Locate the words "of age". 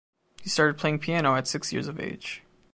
1.87-2.41